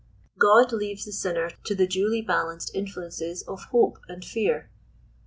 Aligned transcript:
God 0.39 0.71
leaves 0.71 1.05
the 1.05 1.11
sinner 1.11 1.51
to 1.65 1.75
the 1.75 1.85
duly 1.85 2.23
balanced 2.23 2.73
influences 2.73 3.43
of 3.43 3.65
hope 3.65 3.99
and 4.07 4.25
fear. 4.25 4.71